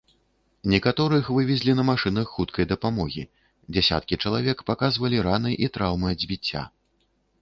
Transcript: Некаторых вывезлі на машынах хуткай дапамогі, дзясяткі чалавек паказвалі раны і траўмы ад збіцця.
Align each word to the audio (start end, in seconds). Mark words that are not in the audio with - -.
Некаторых 0.71 1.25
вывезлі 1.35 1.75
на 1.79 1.83
машынах 1.89 2.31
хуткай 2.37 2.65
дапамогі, 2.73 3.23
дзясяткі 3.77 4.19
чалавек 4.25 4.57
паказвалі 4.71 5.17
раны 5.29 5.51
і 5.67 5.71
траўмы 5.77 6.07
ад 6.15 6.19
збіцця. 6.25 6.61